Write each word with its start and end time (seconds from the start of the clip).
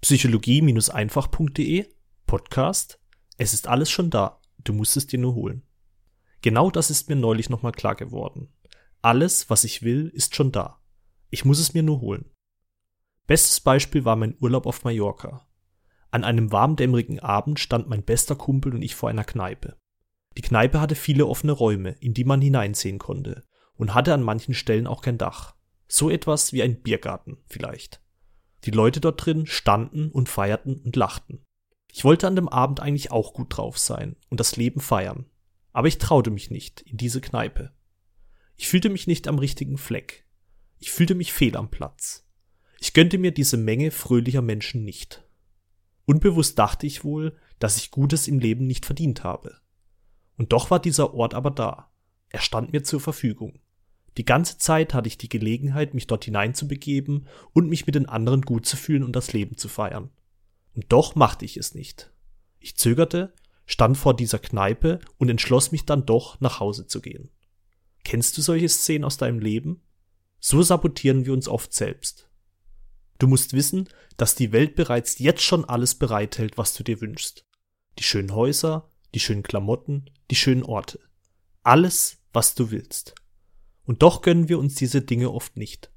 Psychologie-einfach.de 0.00 1.88
Podcast. 2.24 3.00
Es 3.36 3.52
ist 3.52 3.66
alles 3.66 3.90
schon 3.90 4.10
da. 4.10 4.40
Du 4.62 4.72
musst 4.72 4.96
es 4.96 5.08
dir 5.08 5.18
nur 5.18 5.34
holen. 5.34 5.66
Genau 6.40 6.70
das 6.70 6.88
ist 6.88 7.08
mir 7.08 7.16
neulich 7.16 7.50
nochmal 7.50 7.72
klar 7.72 7.96
geworden. 7.96 8.48
Alles, 9.02 9.50
was 9.50 9.64
ich 9.64 9.82
will, 9.82 10.06
ist 10.14 10.36
schon 10.36 10.52
da. 10.52 10.80
Ich 11.30 11.44
muss 11.44 11.58
es 11.58 11.74
mir 11.74 11.82
nur 11.82 12.00
holen. 12.00 12.30
Bestes 13.26 13.58
Beispiel 13.60 14.04
war 14.04 14.14
mein 14.14 14.36
Urlaub 14.40 14.66
auf 14.66 14.84
Mallorca. 14.84 15.48
An 16.12 16.22
einem 16.22 16.52
warmdämmerigen 16.52 17.18
Abend 17.18 17.58
stand 17.58 17.88
mein 17.88 18.04
bester 18.04 18.36
Kumpel 18.36 18.74
und 18.74 18.82
ich 18.82 18.94
vor 18.94 19.10
einer 19.10 19.24
Kneipe. 19.24 19.76
Die 20.36 20.42
Kneipe 20.42 20.80
hatte 20.80 20.94
viele 20.94 21.26
offene 21.26 21.52
Räume, 21.52 21.90
in 21.98 22.14
die 22.14 22.24
man 22.24 22.40
hineinsehen 22.40 23.00
konnte, 23.00 23.44
und 23.74 23.94
hatte 23.94 24.14
an 24.14 24.22
manchen 24.22 24.54
Stellen 24.54 24.86
auch 24.86 25.02
kein 25.02 25.18
Dach. 25.18 25.56
So 25.88 26.08
etwas 26.08 26.52
wie 26.52 26.62
ein 26.62 26.82
Biergarten 26.82 27.38
vielleicht. 27.46 28.00
Die 28.64 28.70
Leute 28.70 29.00
dort 29.00 29.24
drin 29.24 29.46
standen 29.46 30.10
und 30.10 30.28
feierten 30.28 30.76
und 30.76 30.96
lachten. 30.96 31.44
Ich 31.92 32.04
wollte 32.04 32.26
an 32.26 32.36
dem 32.36 32.48
Abend 32.48 32.80
eigentlich 32.80 33.10
auch 33.10 33.32
gut 33.32 33.56
drauf 33.56 33.78
sein 33.78 34.16
und 34.28 34.40
das 34.40 34.56
Leben 34.56 34.80
feiern. 34.80 35.26
Aber 35.72 35.88
ich 35.88 35.98
traute 35.98 36.30
mich 36.30 36.50
nicht 36.50 36.80
in 36.82 36.96
diese 36.96 37.20
Kneipe. 37.20 37.72
Ich 38.56 38.68
fühlte 38.68 38.90
mich 38.90 39.06
nicht 39.06 39.28
am 39.28 39.38
richtigen 39.38 39.78
Fleck. 39.78 40.26
Ich 40.78 40.90
fühlte 40.90 41.14
mich 41.14 41.32
fehl 41.32 41.56
am 41.56 41.70
Platz. 41.70 42.26
Ich 42.80 42.92
gönnte 42.92 43.18
mir 43.18 43.32
diese 43.32 43.56
Menge 43.56 43.90
fröhlicher 43.90 44.42
Menschen 44.42 44.84
nicht. 44.84 45.24
Unbewusst 46.04 46.58
dachte 46.58 46.86
ich 46.86 47.04
wohl, 47.04 47.36
dass 47.58 47.76
ich 47.76 47.90
Gutes 47.90 48.28
im 48.28 48.38
Leben 48.38 48.66
nicht 48.66 48.86
verdient 48.86 49.24
habe. 49.24 49.60
Und 50.36 50.52
doch 50.52 50.70
war 50.70 50.80
dieser 50.80 51.14
Ort 51.14 51.34
aber 51.34 51.50
da. 51.50 51.92
Er 52.30 52.40
stand 52.40 52.72
mir 52.72 52.84
zur 52.84 53.00
Verfügung. 53.00 53.60
Die 54.18 54.24
ganze 54.24 54.58
Zeit 54.58 54.94
hatte 54.94 55.06
ich 55.06 55.16
die 55.16 55.28
Gelegenheit, 55.28 55.94
mich 55.94 56.08
dort 56.08 56.24
hineinzubegeben 56.24 57.28
und 57.52 57.68
mich 57.68 57.86
mit 57.86 57.94
den 57.94 58.08
anderen 58.08 58.42
gut 58.42 58.66
zu 58.66 58.76
fühlen 58.76 59.04
und 59.04 59.14
das 59.14 59.32
Leben 59.32 59.56
zu 59.56 59.68
feiern. 59.68 60.10
Und 60.74 60.86
doch 60.88 61.14
machte 61.14 61.44
ich 61.44 61.56
es 61.56 61.72
nicht. 61.72 62.12
Ich 62.58 62.76
zögerte, 62.76 63.32
stand 63.64 63.96
vor 63.96 64.16
dieser 64.16 64.40
Kneipe 64.40 64.98
und 65.18 65.28
entschloss 65.28 65.70
mich 65.70 65.86
dann 65.86 66.04
doch, 66.04 66.40
nach 66.40 66.58
Hause 66.58 66.88
zu 66.88 67.00
gehen. 67.00 67.30
Kennst 68.02 68.36
du 68.36 68.42
solche 68.42 68.68
Szenen 68.68 69.04
aus 69.04 69.18
deinem 69.18 69.38
Leben? 69.38 69.82
So 70.40 70.62
sabotieren 70.62 71.24
wir 71.24 71.32
uns 71.32 71.46
oft 71.46 71.72
selbst. 71.72 72.28
Du 73.20 73.28
musst 73.28 73.52
wissen, 73.52 73.88
dass 74.16 74.34
die 74.34 74.50
Welt 74.50 74.74
bereits 74.74 75.20
jetzt 75.20 75.42
schon 75.42 75.64
alles 75.64 75.94
bereithält, 75.94 76.58
was 76.58 76.74
du 76.74 76.82
dir 76.82 77.00
wünschst. 77.00 77.44
Die 77.98 78.04
schönen 78.04 78.34
Häuser, 78.34 78.90
die 79.14 79.20
schönen 79.20 79.44
Klamotten, 79.44 80.10
die 80.30 80.36
schönen 80.36 80.64
Orte. 80.64 80.98
Alles, 81.62 82.18
was 82.32 82.56
du 82.56 82.72
willst. 82.72 83.14
Und 83.88 84.02
doch 84.02 84.20
gönnen 84.20 84.50
wir 84.50 84.58
uns 84.58 84.74
diese 84.74 85.00
Dinge 85.00 85.30
oft 85.30 85.56
nicht. 85.56 85.90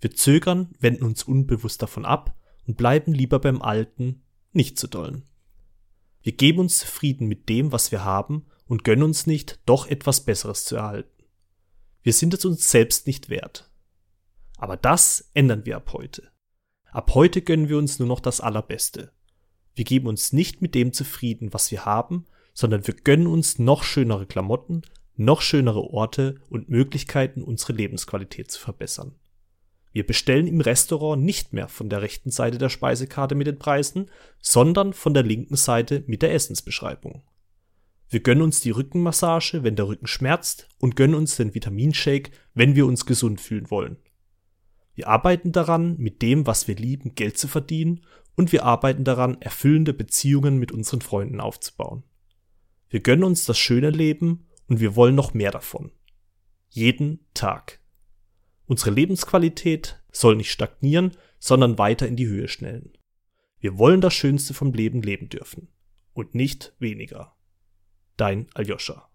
Wir 0.00 0.14
zögern, 0.14 0.72
wenden 0.78 1.02
uns 1.02 1.24
unbewusst 1.24 1.82
davon 1.82 2.04
ab 2.04 2.38
und 2.64 2.76
bleiben 2.76 3.12
lieber 3.12 3.40
beim 3.40 3.60
Alten, 3.60 4.22
nicht 4.52 4.78
zu 4.78 4.86
dollen. 4.86 5.24
Wir 6.22 6.30
geben 6.30 6.60
uns 6.60 6.78
zufrieden 6.78 7.26
mit 7.26 7.48
dem, 7.48 7.72
was 7.72 7.90
wir 7.90 8.04
haben 8.04 8.46
und 8.66 8.84
gönnen 8.84 9.02
uns 9.02 9.26
nicht, 9.26 9.58
doch 9.66 9.88
etwas 9.88 10.24
Besseres 10.24 10.64
zu 10.64 10.76
erhalten. 10.76 11.24
Wir 12.04 12.12
sind 12.12 12.34
es 12.34 12.44
uns 12.44 12.70
selbst 12.70 13.08
nicht 13.08 13.28
wert. 13.28 13.68
Aber 14.56 14.76
das 14.76 15.32
ändern 15.34 15.66
wir 15.66 15.78
ab 15.78 15.92
heute. 15.92 16.30
Ab 16.92 17.16
heute 17.16 17.42
gönnen 17.42 17.68
wir 17.68 17.78
uns 17.78 17.98
nur 17.98 18.06
noch 18.06 18.20
das 18.20 18.40
Allerbeste. 18.40 19.10
Wir 19.74 19.84
geben 19.84 20.06
uns 20.06 20.32
nicht 20.32 20.62
mit 20.62 20.76
dem 20.76 20.92
zufrieden, 20.92 21.52
was 21.52 21.72
wir 21.72 21.84
haben, 21.84 22.26
sondern 22.52 22.86
wir 22.86 22.94
gönnen 22.94 23.26
uns 23.26 23.58
noch 23.58 23.82
schönere 23.82 24.26
Klamotten, 24.26 24.82
noch 25.16 25.40
schönere 25.40 25.82
Orte 25.82 26.36
und 26.48 26.68
Möglichkeiten, 26.68 27.42
unsere 27.42 27.72
Lebensqualität 27.72 28.50
zu 28.50 28.60
verbessern. 28.60 29.14
Wir 29.92 30.04
bestellen 30.04 30.48
im 30.48 30.60
Restaurant 30.60 31.22
nicht 31.22 31.52
mehr 31.52 31.68
von 31.68 31.88
der 31.88 32.02
rechten 32.02 32.30
Seite 32.30 32.58
der 32.58 32.68
Speisekarte 32.68 33.36
mit 33.36 33.46
den 33.46 33.60
Preisen, 33.60 34.10
sondern 34.40 34.92
von 34.92 35.14
der 35.14 35.22
linken 35.22 35.54
Seite 35.54 36.02
mit 36.08 36.22
der 36.22 36.34
Essensbeschreibung. 36.34 37.22
Wir 38.08 38.20
gönnen 38.20 38.42
uns 38.42 38.60
die 38.60 38.70
Rückenmassage, 38.70 39.62
wenn 39.62 39.76
der 39.76 39.86
Rücken 39.86 40.08
schmerzt, 40.08 40.68
und 40.78 40.96
gönnen 40.96 41.14
uns 41.14 41.36
den 41.36 41.54
Vitaminshake, 41.54 42.32
wenn 42.54 42.74
wir 42.74 42.86
uns 42.86 43.06
gesund 43.06 43.40
fühlen 43.40 43.70
wollen. 43.70 43.96
Wir 44.94 45.08
arbeiten 45.08 45.52
daran, 45.52 45.96
mit 45.98 46.22
dem, 46.22 46.46
was 46.46 46.68
wir 46.68 46.74
lieben, 46.74 47.14
Geld 47.14 47.38
zu 47.38 47.48
verdienen, 47.48 48.04
und 48.36 48.50
wir 48.50 48.64
arbeiten 48.64 49.04
daran, 49.04 49.40
erfüllende 49.40 49.92
Beziehungen 49.92 50.58
mit 50.58 50.72
unseren 50.72 51.02
Freunden 51.02 51.40
aufzubauen. 51.40 52.02
Wir 52.88 53.00
gönnen 53.00 53.24
uns 53.24 53.44
das 53.44 53.58
schöne 53.58 53.90
Leben 53.90 54.46
und 54.68 54.80
wir 54.80 54.96
wollen 54.96 55.14
noch 55.14 55.34
mehr 55.34 55.50
davon. 55.50 55.92
Jeden 56.68 57.26
Tag. 57.34 57.80
Unsere 58.66 58.90
Lebensqualität 58.90 60.02
soll 60.10 60.36
nicht 60.36 60.50
stagnieren, 60.50 61.16
sondern 61.38 61.78
weiter 61.78 62.08
in 62.08 62.16
die 62.16 62.26
Höhe 62.26 62.48
schnellen. 62.48 62.96
Wir 63.58 63.78
wollen 63.78 64.00
das 64.00 64.14
Schönste 64.14 64.54
vom 64.54 64.72
Leben 64.72 65.02
leben 65.02 65.28
dürfen 65.28 65.68
und 66.12 66.34
nicht 66.34 66.74
weniger. 66.78 67.36
Dein 68.16 68.46
Aljoscha. 68.54 69.10